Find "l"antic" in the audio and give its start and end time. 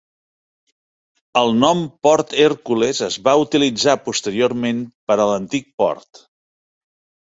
5.27-5.69